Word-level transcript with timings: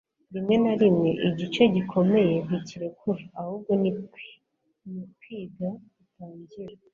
rimwe 0.33 0.55
na 0.63 0.73
rimwe, 0.81 1.09
igice 1.29 1.61
gikomeye 1.75 2.35
ntikirekura 2.45 3.23
ahubwo 3.39 3.71
ni 3.81 3.91
kwiga 5.19 5.67
gutangira 5.97 6.75